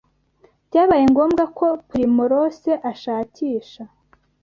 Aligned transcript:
Byabaye 0.67 1.03
ngombwa 1.11 1.43
ko 1.57 1.65
Purimorose 1.87 2.71
ashakisha 2.91 3.83